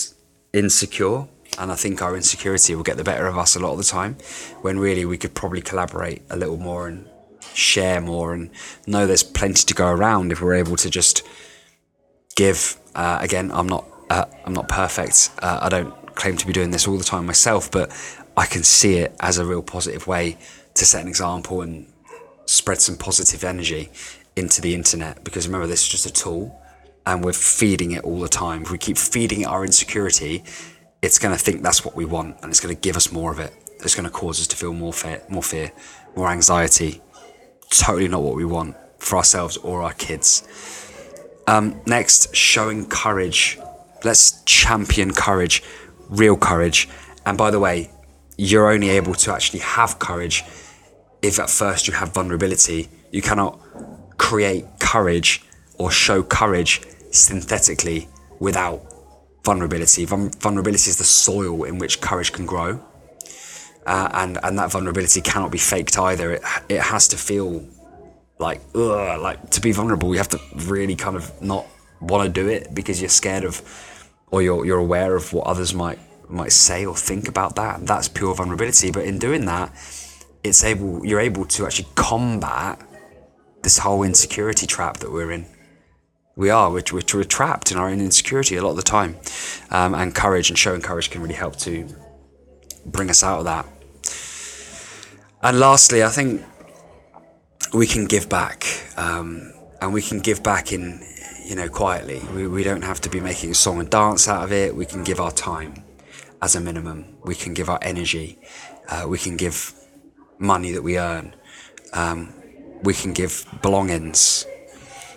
insecure, 0.52 1.26
and 1.58 1.70
I 1.70 1.74
think 1.74 2.02
our 2.02 2.16
insecurity 2.16 2.74
will 2.74 2.82
get 2.82 2.96
the 2.96 3.04
better 3.04 3.26
of 3.26 3.38
us 3.38 3.54
a 3.54 3.60
lot 3.60 3.72
of 3.72 3.78
the 3.78 3.84
time. 3.84 4.16
When 4.62 4.78
really 4.78 5.04
we 5.04 5.18
could 5.18 5.34
probably 5.34 5.60
collaborate 5.60 6.22
a 6.30 6.36
little 6.36 6.56
more 6.56 6.88
and 6.88 7.08
share 7.54 8.00
more 8.00 8.34
and 8.34 8.50
know 8.86 9.06
there's 9.06 9.22
plenty 9.22 9.64
to 9.64 9.74
go 9.74 9.88
around 9.88 10.32
if 10.32 10.40
we're 10.40 10.54
able 10.54 10.76
to 10.76 10.90
just 10.90 11.26
give. 12.36 12.76
Uh, 12.94 13.18
again, 13.20 13.50
I'm 13.52 13.68
not 13.68 13.86
uh, 14.10 14.26
I'm 14.44 14.52
not 14.52 14.68
perfect. 14.68 15.30
Uh, 15.40 15.60
I 15.62 15.68
don't 15.68 16.14
claim 16.14 16.36
to 16.36 16.46
be 16.46 16.52
doing 16.52 16.70
this 16.70 16.86
all 16.86 16.98
the 16.98 17.04
time 17.04 17.26
myself, 17.26 17.70
but 17.70 17.90
I 18.36 18.46
can 18.46 18.62
see 18.62 18.96
it 18.96 19.14
as 19.20 19.38
a 19.38 19.44
real 19.44 19.62
positive 19.62 20.06
way 20.06 20.36
to 20.74 20.84
set 20.84 21.02
an 21.02 21.08
example 21.08 21.62
and 21.62 21.86
spread 22.46 22.80
some 22.80 22.96
positive 22.96 23.44
energy 23.44 23.90
into 24.36 24.60
the 24.60 24.74
internet. 24.74 25.24
Because 25.24 25.46
remember, 25.46 25.66
this 25.66 25.82
is 25.82 25.88
just 25.88 26.06
a 26.06 26.12
tool, 26.12 26.60
and 27.06 27.24
we're 27.24 27.32
feeding 27.32 27.92
it 27.92 28.04
all 28.04 28.20
the 28.20 28.28
time. 28.28 28.62
If 28.62 28.70
we 28.70 28.78
keep 28.78 28.98
feeding 28.98 29.42
it 29.42 29.46
our 29.46 29.64
insecurity, 29.64 30.44
it's 31.02 31.18
going 31.18 31.34
to 31.34 31.42
think 31.42 31.62
that's 31.62 31.84
what 31.84 31.94
we 31.94 32.04
want, 32.04 32.36
and 32.42 32.50
it's 32.50 32.60
going 32.60 32.74
to 32.74 32.80
give 32.80 32.96
us 32.96 33.12
more 33.12 33.32
of 33.32 33.38
it. 33.38 33.54
It's 33.80 33.94
going 33.94 34.04
to 34.04 34.10
cause 34.10 34.40
us 34.40 34.46
to 34.48 34.56
feel 34.56 34.74
more 34.74 34.92
fear, 34.92 35.22
more 35.28 35.42
fear, 35.42 35.72
more 36.16 36.28
anxiety, 36.30 37.00
totally 37.70 38.08
not 38.08 38.22
what 38.22 38.36
we 38.36 38.44
want 38.44 38.76
for 38.98 39.16
ourselves 39.16 39.56
or 39.58 39.82
our 39.82 39.94
kids. 39.94 40.46
Um, 41.46 41.80
next, 41.86 42.34
showing 42.34 42.86
courage. 42.86 43.58
Let's 44.04 44.42
champion 44.44 45.12
courage, 45.12 45.62
real 46.08 46.36
courage. 46.36 46.88
And 47.26 47.36
by 47.38 47.50
the 47.50 47.58
way, 47.58 47.90
you're 48.36 48.70
only 48.70 48.90
able 48.90 49.14
to 49.14 49.32
actually 49.32 49.60
have 49.60 49.98
courage 49.98 50.44
if 51.22 51.38
at 51.38 51.50
first 51.50 51.86
you 51.86 51.94
have 51.94 52.14
vulnerability. 52.14 52.88
You 53.10 53.22
cannot 53.22 53.58
create 54.16 54.64
courage 54.78 55.42
or 55.78 55.90
show 55.90 56.22
courage 56.22 56.82
synthetically 57.10 58.08
without 58.38 58.80
vulnerability. 59.44 60.04
vulnerability 60.04 60.90
is 60.90 60.98
the 60.98 61.04
soil 61.04 61.64
in 61.64 61.78
which 61.78 62.00
courage 62.00 62.32
can 62.32 62.46
grow 62.46 62.80
uh, 63.86 64.08
and 64.12 64.38
and 64.42 64.58
that 64.58 64.70
vulnerability 64.70 65.20
cannot 65.20 65.50
be 65.50 65.58
faked 65.58 65.98
either. 65.98 66.32
It 66.32 66.42
it 66.68 66.80
has 66.80 67.08
to 67.08 67.16
feel 67.16 67.64
like 68.38 68.60
ugh, 68.74 69.20
like 69.20 69.50
to 69.50 69.60
be 69.60 69.72
vulnerable. 69.72 70.12
You 70.12 70.18
have 70.18 70.28
to 70.28 70.40
really 70.54 70.96
kind 70.96 71.16
of 71.16 71.42
not 71.42 71.66
want 72.00 72.26
to 72.26 72.32
do 72.32 72.48
it 72.48 72.74
because 72.74 73.00
you're 73.00 73.10
scared 73.10 73.44
of, 73.44 73.62
or 74.30 74.42
you're 74.42 74.64
you're 74.64 74.78
aware 74.78 75.16
of 75.16 75.32
what 75.32 75.46
others 75.46 75.74
might 75.74 75.98
might 76.28 76.52
say 76.52 76.86
or 76.86 76.96
think 76.96 77.28
about 77.28 77.56
that. 77.56 77.86
That's 77.86 78.08
pure 78.08 78.34
vulnerability. 78.34 78.90
But 78.90 79.04
in 79.04 79.18
doing 79.18 79.46
that, 79.46 79.72
it's 80.42 80.64
able 80.64 81.04
you're 81.04 81.20
able 81.20 81.44
to 81.46 81.66
actually 81.66 81.88
combat 81.94 82.80
this 83.62 83.78
whole 83.78 84.02
insecurity 84.02 84.66
trap 84.66 84.98
that 84.98 85.12
we're 85.12 85.30
in. 85.30 85.46
We 86.36 86.48
are, 86.48 86.70
we're, 86.70 86.82
we're, 86.92 87.24
trapped 87.24 87.70
in 87.70 87.76
our 87.76 87.90
own 87.90 88.00
insecurity 88.00 88.56
a 88.56 88.62
lot 88.62 88.70
of 88.70 88.76
the 88.76 88.82
time. 88.82 89.16
Um, 89.70 89.94
and 89.94 90.14
courage 90.14 90.48
and 90.48 90.58
showing 90.58 90.80
courage 90.80 91.10
can 91.10 91.20
really 91.20 91.34
help 91.34 91.56
to 91.56 91.86
bring 92.86 93.10
us 93.10 93.22
out 93.22 93.40
of 93.40 93.44
that. 93.44 93.66
And 95.42 95.58
lastly, 95.58 96.02
I 96.02 96.08
think 96.08 96.44
we 97.72 97.86
can 97.86 98.04
give 98.04 98.28
back, 98.28 98.66
um, 98.96 99.52
and 99.80 99.92
we 99.92 100.02
can 100.02 100.20
give 100.20 100.42
back 100.42 100.72
in, 100.72 101.02
you 101.46 101.54
know, 101.54 101.68
quietly. 101.68 102.20
We, 102.34 102.46
we 102.46 102.62
don't 102.62 102.82
have 102.82 103.00
to 103.02 103.08
be 103.08 103.20
making 103.20 103.52
a 103.52 103.54
song 103.54 103.80
and 103.80 103.88
dance 103.88 104.28
out 104.28 104.44
of 104.44 104.52
it. 104.52 104.74
We 104.74 104.86
can 104.86 105.04
give 105.04 105.20
our 105.20 105.30
time 105.32 105.84
as 106.42 106.56
a 106.56 106.60
minimum. 106.60 107.16
We 107.24 107.34
can 107.34 107.54
give 107.54 107.70
our 107.70 107.78
energy. 107.80 108.38
Uh, 108.88 109.06
we 109.08 109.18
can 109.18 109.36
give 109.36 109.72
money 110.38 110.72
that 110.72 110.82
we 110.82 110.98
earn. 110.98 111.34
Um, 111.92 112.34
we 112.82 112.94
can 112.94 113.12
give 113.12 113.46
belongings, 113.62 114.46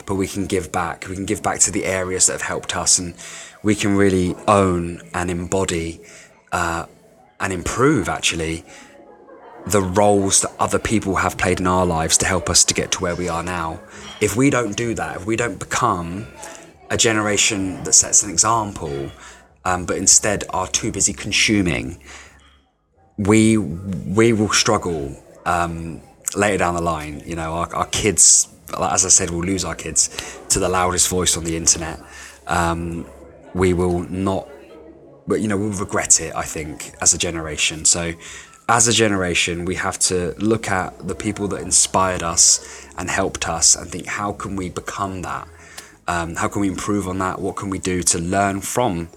but 0.05 0.15
we 0.15 0.27
can 0.27 0.45
give 0.45 0.71
back. 0.71 1.05
We 1.09 1.15
can 1.15 1.25
give 1.25 1.41
back 1.41 1.59
to 1.61 1.71
the 1.71 1.85
areas 1.85 2.27
that 2.27 2.33
have 2.33 2.41
helped 2.41 2.75
us, 2.75 2.99
and 2.99 3.15
we 3.63 3.75
can 3.75 3.95
really 3.95 4.35
own 4.47 5.01
and 5.13 5.31
embody 5.31 6.01
uh, 6.51 6.85
and 7.43 7.53
improve 7.53 8.09
actually 8.09 8.63
the 9.67 9.81
roles 9.81 10.41
that 10.41 10.51
other 10.59 10.79
people 10.79 11.17
have 11.17 11.37
played 11.37 11.59
in 11.59 11.67
our 11.67 11.85
lives 11.85 12.17
to 12.17 12.25
help 12.25 12.49
us 12.49 12.63
to 12.65 12.73
get 12.73 12.91
to 12.93 12.99
where 12.99 13.15
we 13.15 13.29
are 13.29 13.43
now. 13.43 13.79
If 14.21 14.35
we 14.35 14.49
don't 14.49 14.75
do 14.75 14.93
that, 14.95 15.17
if 15.17 15.25
we 15.25 15.35
don't 15.35 15.59
become 15.59 16.25
a 16.89 16.97
generation 16.97 17.83
that 17.83 17.93
sets 17.93 18.23
an 18.23 18.29
example, 18.29 19.11
um, 19.65 19.85
but 19.85 19.97
instead 19.97 20.45
are 20.49 20.67
too 20.67 20.91
busy 20.91 21.13
consuming, 21.13 22.01
we 23.17 23.57
we 23.57 24.33
will 24.33 24.49
struggle 24.49 25.15
um, 25.45 26.01
later 26.35 26.57
down 26.57 26.75
the 26.75 26.81
line. 26.81 27.21
You 27.25 27.35
know, 27.35 27.53
our, 27.53 27.75
our 27.75 27.87
kids, 27.87 28.47
as 28.77 29.05
I 29.05 29.09
said, 29.09 29.29
we'll 29.29 29.45
lose 29.45 29.63
our 29.65 29.75
kids 29.75 30.39
to 30.49 30.59
the 30.59 30.69
loudest 30.69 31.09
voice 31.09 31.37
on 31.37 31.43
the 31.43 31.55
internet. 31.55 31.99
Um, 32.47 33.05
we 33.53 33.73
will 33.73 33.99
not, 34.09 34.49
but 35.27 35.41
you 35.41 35.47
know, 35.47 35.57
we'll 35.57 35.71
regret 35.71 36.19
it. 36.21 36.35
I 36.35 36.43
think 36.43 36.93
as 37.01 37.13
a 37.13 37.17
generation. 37.17 37.85
So 37.85 38.13
as 38.69 38.87
a 38.87 38.93
generation, 38.93 39.65
we 39.65 39.75
have 39.75 39.99
to 39.99 40.33
look 40.37 40.69
at 40.69 41.07
the 41.07 41.15
people 41.15 41.47
that 41.49 41.61
inspired 41.61 42.23
us 42.23 42.87
and 42.97 43.09
helped 43.09 43.47
us 43.49 43.75
and 43.75 43.89
think, 43.89 44.07
how 44.07 44.31
can 44.33 44.55
we 44.55 44.69
become 44.69 45.21
that? 45.23 45.47
Um, 46.07 46.35
how 46.35 46.47
can 46.47 46.61
we 46.61 46.67
improve 46.67 47.07
on 47.07 47.17
that? 47.19 47.39
What 47.39 47.55
can 47.55 47.69
we 47.69 47.79
do 47.79 48.03
to 48.03 48.19
learn 48.19 48.61
from 48.61 49.09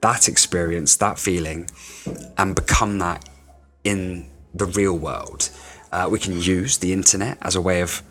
that 0.00 0.28
experience, 0.28 0.96
that 0.96 1.18
feeling, 1.18 1.68
and 2.36 2.54
become 2.54 2.98
that 2.98 3.28
in 3.84 4.28
the 4.54 4.66
real 4.66 4.96
world? 4.96 5.50
Uh, 5.90 6.08
we 6.10 6.18
can 6.18 6.40
use 6.40 6.78
the 6.78 6.92
internet 6.92 7.38
as 7.42 7.54
a 7.54 7.60
way 7.60 7.80
of 7.80 8.02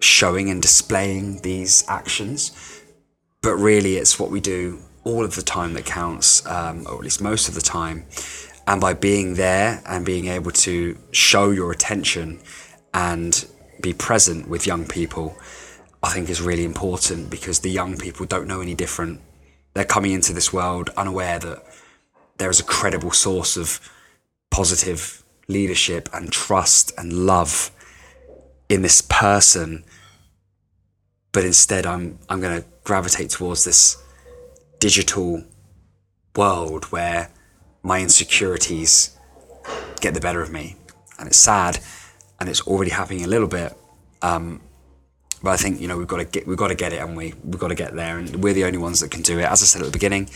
showing 0.00 0.50
and 0.50 0.60
displaying 0.60 1.40
these 1.42 1.84
actions, 1.88 2.82
but 3.40 3.54
really 3.54 3.96
it's 3.96 4.18
what 4.18 4.30
we 4.30 4.40
do 4.40 4.80
all 5.04 5.24
of 5.24 5.34
the 5.34 5.42
time 5.42 5.74
that 5.74 5.84
counts, 5.84 6.46
um, 6.46 6.86
or 6.86 6.94
at 6.94 7.00
least 7.00 7.20
most 7.20 7.48
of 7.48 7.54
the 7.54 7.60
time. 7.60 8.04
And 8.66 8.80
by 8.80 8.94
being 8.94 9.34
there 9.34 9.82
and 9.86 10.06
being 10.06 10.26
able 10.26 10.52
to 10.52 10.96
show 11.10 11.50
your 11.50 11.72
attention 11.72 12.40
and 12.94 13.44
be 13.80 13.92
present 13.92 14.48
with 14.48 14.66
young 14.66 14.86
people, 14.86 15.36
I 16.02 16.10
think 16.10 16.30
is 16.30 16.40
really 16.40 16.64
important 16.64 17.30
because 17.30 17.60
the 17.60 17.70
young 17.70 17.96
people 17.96 18.26
don't 18.26 18.46
know 18.46 18.60
any 18.60 18.74
different. 18.74 19.20
They're 19.74 19.84
coming 19.84 20.12
into 20.12 20.32
this 20.32 20.52
world 20.52 20.90
unaware 20.96 21.38
that 21.38 21.64
there 22.38 22.50
is 22.50 22.60
a 22.60 22.64
credible 22.64 23.10
source 23.10 23.56
of 23.56 23.80
positive 24.50 25.24
leadership 25.48 26.08
and 26.12 26.30
trust 26.30 26.92
and 26.96 27.12
love 27.26 27.70
in 28.68 28.82
this 28.82 29.00
person. 29.00 29.84
But 31.32 31.44
instead, 31.44 31.86
I'm, 31.86 32.18
I'm 32.28 32.40
going 32.40 32.60
to 32.60 32.68
gravitate 32.84 33.30
towards 33.30 33.64
this 33.64 33.96
digital 34.82 35.44
world 36.34 36.86
where 36.86 37.30
my 37.84 38.00
insecurities 38.00 39.16
get 40.00 40.12
the 40.12 40.20
better 40.20 40.42
of 40.42 40.50
me. 40.50 40.74
And 41.20 41.28
it's 41.28 41.38
sad 41.38 41.78
and 42.40 42.48
it's 42.48 42.62
already 42.62 42.90
happening 42.90 43.22
a 43.22 43.28
little 43.28 43.46
bit. 43.46 43.78
Um, 44.22 44.60
but 45.40 45.50
I 45.50 45.56
think, 45.56 45.80
you 45.80 45.86
know, 45.86 45.96
we've 45.96 46.08
got 46.08 46.16
to 46.16 46.24
get, 46.24 46.48
we've 46.48 46.58
got 46.58 46.68
to 46.68 46.74
get 46.74 46.92
it 46.92 47.00
and 47.00 47.16
we, 47.16 47.32
we've 47.44 47.60
got 47.60 47.68
to 47.68 47.76
get 47.76 47.94
there 47.94 48.18
and 48.18 48.42
we're 48.42 48.54
the 48.54 48.64
only 48.64 48.78
ones 48.78 48.98
that 48.98 49.12
can 49.12 49.22
do 49.22 49.38
it. 49.38 49.44
As 49.44 49.62
I 49.62 49.66
said 49.66 49.82
at 49.82 49.86
the 49.86 49.92
beginning, 49.92 50.28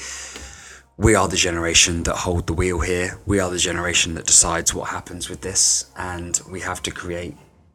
we 0.96 1.16
are 1.16 1.26
the 1.26 1.36
generation 1.36 2.04
that 2.04 2.14
hold 2.14 2.46
the 2.46 2.52
wheel 2.52 2.78
here. 2.78 3.18
We 3.26 3.40
are 3.40 3.50
the 3.50 3.58
generation 3.58 4.14
that 4.14 4.26
decides 4.26 4.72
what 4.72 4.90
happens 4.90 5.28
with 5.28 5.40
this 5.40 5.90
and 5.96 6.40
we 6.48 6.60
have 6.60 6.80
to 6.84 6.92
create, 6.92 7.34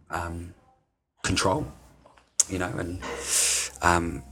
um, 0.09 0.53
control, 1.21 1.67
you 2.47 2.59
know, 2.59 2.71
and, 2.77 3.01
um, 3.81 4.23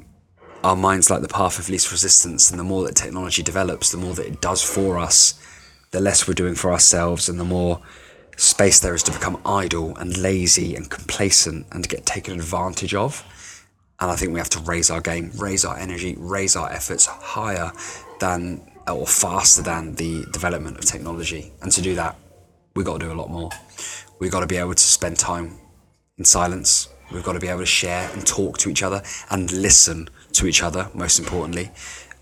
our 0.63 0.75
mind's 0.75 1.09
like 1.09 1.21
the 1.21 1.27
path 1.27 1.59
of 1.59 1.69
least 1.69 1.91
resistance, 1.91 2.49
and 2.51 2.59
the 2.59 2.63
more 2.63 2.83
that 2.83 2.95
technology 2.95 3.43
develops, 3.43 3.91
the 3.91 3.97
more 3.97 4.13
that 4.13 4.25
it 4.25 4.41
does 4.41 4.61
for 4.61 4.97
us, 4.97 5.39
the 5.91 5.99
less 5.99 6.27
we're 6.27 6.33
doing 6.33 6.55
for 6.55 6.71
ourselves, 6.71 7.29
and 7.29 7.39
the 7.39 7.45
more 7.45 7.81
space 8.35 8.79
there 8.79 8.95
is 8.95 9.03
to 9.03 9.11
become 9.11 9.41
idle 9.45 9.95
and 9.97 10.17
lazy 10.17 10.75
and 10.75 10.89
complacent 10.89 11.67
and 11.71 11.87
get 11.89 12.05
taken 12.05 12.33
advantage 12.33 12.93
of. 12.93 13.25
And 13.99 14.09
I 14.09 14.15
think 14.15 14.31
we 14.31 14.39
have 14.39 14.49
to 14.49 14.59
raise 14.59 14.89
our 14.89 15.01
game, 15.01 15.31
raise 15.37 15.65
our 15.65 15.77
energy, 15.77 16.15
raise 16.17 16.55
our 16.55 16.71
efforts 16.71 17.05
higher 17.05 17.71
than 18.19 18.61
or 18.87 19.05
faster 19.05 19.61
than 19.61 19.95
the 19.95 20.25
development 20.31 20.77
of 20.77 20.85
technology. 20.85 21.51
And 21.61 21.71
to 21.73 21.81
do 21.81 21.95
that, 21.95 22.15
we've 22.75 22.85
got 22.85 22.99
to 22.99 23.05
do 23.07 23.11
a 23.11 23.13
lot 23.13 23.29
more. 23.29 23.49
We've 24.19 24.31
got 24.31 24.39
to 24.39 24.47
be 24.47 24.57
able 24.57 24.73
to 24.73 24.81
spend 24.81 25.17
time 25.17 25.57
in 26.17 26.25
silence. 26.25 26.89
We've 27.11 27.23
got 27.23 27.33
to 27.33 27.39
be 27.39 27.47
able 27.47 27.59
to 27.59 27.65
share 27.65 28.09
and 28.13 28.25
talk 28.25 28.57
to 28.59 28.69
each 28.69 28.83
other 28.83 29.03
and 29.29 29.51
listen 29.51 30.09
to 30.33 30.47
each 30.47 30.63
other, 30.63 30.89
most 30.93 31.19
importantly. 31.19 31.71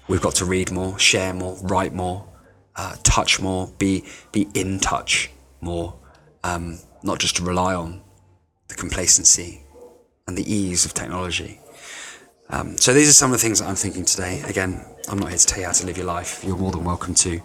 We've 0.08 0.22
got 0.22 0.36
to 0.36 0.46
read 0.46 0.72
more, 0.72 0.98
share 0.98 1.34
more, 1.34 1.58
write 1.62 1.94
more, 1.94 2.28
uh, 2.76 2.96
touch 3.04 3.40
more, 3.40 3.68
be, 3.78 4.06
be 4.32 4.48
in 4.54 4.80
touch 4.80 5.30
more, 5.62 5.96
um, 6.44 6.80
not 7.04 7.20
just 7.20 7.38
to 7.38 7.44
rely 7.44 7.76
on 7.76 8.02
the 8.68 8.76
complacency 8.76 9.64
and 10.28 10.38
the 10.38 10.54
ease 10.54 10.86
of 10.86 10.94
technology. 10.94 11.60
Um, 12.50 12.78
so 12.78 12.94
these 12.94 13.10
are 13.10 13.14
some 13.14 13.32
of 13.32 13.38
the 13.38 13.42
things 13.42 13.60
that 13.60 13.68
I'm 13.68 13.76
thinking 13.76 14.06
today. 14.06 14.42
Again, 14.48 14.86
I'm 15.10 15.20
not 15.20 15.30
here 15.30 15.38
to 15.38 15.46
tell 15.46 15.60
you 15.60 15.66
how 15.66 15.74
to 15.74 15.86
live 15.86 15.98
your 15.98 16.06
life. 16.06 16.44
You're 16.44 16.58
more 16.58 16.72
than 16.72 16.84
welcome 16.84 17.14
to 17.16 17.42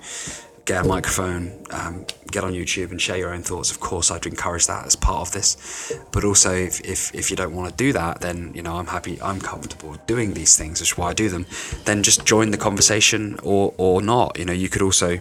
get 0.65 0.85
a 0.85 0.89
microphone, 0.89 1.65
um, 1.71 2.07
get 2.31 2.45
on 2.45 2.53
YouTube 2.53 2.91
and 2.91 3.01
share 3.01 3.17
your 3.17 3.35
own 3.35 3.43
thoughts. 3.43 3.71
Of 3.71 3.81
course, 3.81 4.11
I'd 4.11 4.27
encourage 4.27 4.67
that 4.69 4.87
as 4.87 4.95
part 4.95 5.21
of 5.21 5.33
this. 5.33 5.93
But 6.13 6.25
also, 6.25 6.55
if, 6.55 6.81
if, 6.83 7.15
if 7.15 7.31
you 7.31 7.37
don't 7.37 7.55
want 7.55 7.71
to 7.71 7.77
do 7.77 7.93
that, 7.93 8.21
then, 8.21 8.53
you 8.55 8.63
know, 8.63 8.77
I'm 8.77 8.87
happy, 8.87 9.21
I'm 9.21 9.41
comfortable 9.41 9.97
doing 10.07 10.35
these 10.35 10.57
things, 10.57 10.81
which 10.81 10.93
is 10.93 10.99
why 10.99 11.11
I 11.11 11.15
do 11.15 11.29
them. 11.29 11.47
Then 11.85 12.03
just 12.03 12.25
join 12.25 12.51
the 12.53 12.59
conversation 12.59 13.39
or, 13.43 13.75
or 13.77 14.01
not. 14.01 14.39
You 14.39 14.45
know, 14.45 14.53
you 14.53 14.69
could 14.69 14.83
also 14.83 15.19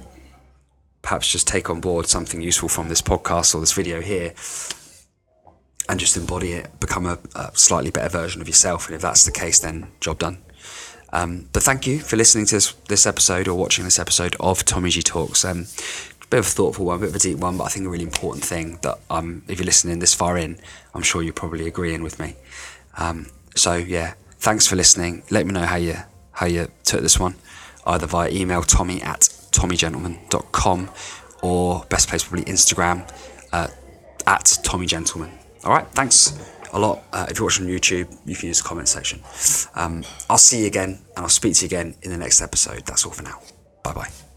perhaps 1.02 1.32
just 1.32 1.48
take 1.48 1.70
on 1.70 1.82
board 1.82 2.06
something 2.08 2.42
useful 2.42 2.70
from 2.70 2.90
this 2.90 3.02
podcast 3.02 3.56
or 3.56 3.62
this 3.62 3.74
video 3.74 4.02
here 4.02 4.34
and 5.90 6.00
just 6.00 6.16
embody 6.16 6.54
it, 6.54 6.80
become 6.80 7.08
a, 7.08 7.18
a 7.36 7.52
slightly 7.56 7.90
better 7.90 8.10
version 8.10 8.42
of 8.42 8.48
yourself. 8.48 8.86
And 8.88 8.96
if 8.96 9.02
that's 9.02 9.26
the 9.26 9.32
case, 9.32 9.60
then 9.60 9.88
job 10.00 10.20
done. 10.20 10.38
Um, 11.14 11.50
but 11.52 11.64
thank 11.64 11.86
you 11.88 12.00
for 12.00 12.16
listening 12.16 12.46
to 12.48 12.56
this, 12.56 12.74
this 12.88 13.06
episode 13.06 13.48
or 13.48 13.56
watching 13.56 13.84
this 13.86 14.00
episode 14.00 14.36
of 14.40 14.64
Tommy 14.64 14.90
G 14.90 15.02
Talks. 15.02 15.44
Um, 15.44 15.68
a 16.22 16.28
bit 16.28 16.40
of 16.40 16.46
a 16.46 16.50
thoughtful 16.50 16.86
one, 16.86 16.98
a 16.98 17.00
bit 17.00 17.10
of 17.10 17.16
a 17.16 17.20
deep 17.20 17.38
one, 17.38 17.58
but 17.58 17.66
I 17.66 17.68
think 17.70 17.86
a 17.86 17.90
really 17.90 18.04
important 18.04 18.46
thing 18.46 18.80
that 18.82 19.00
um, 19.10 19.44
if 19.48 19.60
you're 19.60 19.66
listening 19.66 20.00
this 20.00 20.14
far 20.14 20.38
in, 20.38 20.58
I'm 20.94 21.02
sure 21.02 21.22
you're 21.22 21.34
probably 21.34 21.68
agreeing 21.68 22.04
with 22.04 22.20
me. 22.20 22.36
Um, 22.98 23.28
so 23.56 23.76
yeah, 23.76 24.14
thanks 24.40 24.68
for 24.68 24.76
listening. 24.76 25.24
Let 25.30 25.46
me 25.46 25.54
know 25.54 25.66
how 25.66 25.78
you 25.78 25.96
how 26.34 26.46
you 26.46 26.70
took 26.84 27.02
this 27.02 27.20
one, 27.20 27.36
either 27.86 28.08
via 28.08 28.30
email 28.32 28.64
tommy 28.64 29.02
at 29.02 29.22
tommygentleman.com 29.52 30.90
or 31.42 31.86
best 31.90 32.08
place 32.08 32.24
probably 32.24 32.46
Instagram 32.46 33.10
uh, 33.52 33.68
at 34.26 34.46
tommygentleman. 34.46 35.32
All 35.64 35.72
right, 35.72 35.88
thanks 35.90 36.32
a 36.74 36.80
lot. 36.80 37.04
Uh, 37.12 37.26
if 37.30 37.38
you're 37.38 37.46
watching 37.46 37.66
on 37.66 37.72
YouTube, 37.72 38.08
you 38.26 38.36
can 38.36 38.48
use 38.48 38.62
the 38.62 38.68
comment 38.68 38.88
section. 38.88 39.22
Um, 39.76 40.04
I'll 40.30 40.38
see 40.38 40.62
you 40.62 40.68
again 40.68 41.00
and 41.16 41.24
I'll 41.24 41.30
speak 41.30 41.56
to 41.56 41.62
you 41.62 41.68
again 41.68 41.96
in 42.02 42.12
the 42.12 42.18
next 42.18 42.42
episode. 42.42 42.86
That's 42.86 43.06
all 43.06 43.12
for 43.12 43.24
now. 43.24 43.42
Bye 43.84 43.94
bye. 43.94 44.31